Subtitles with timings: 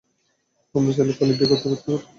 [0.75, 2.09] আমরা চাইলে পালিয়ে বিয়ে করে ফেলতে পারতাম।